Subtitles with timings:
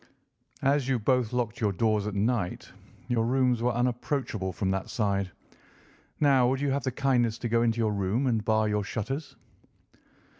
[0.63, 2.71] "As you both locked your doors at night,
[3.07, 5.29] your rooms were unapproachable from that side.
[6.19, 9.35] Now, would you have the kindness to go into your room and bar your shutters?"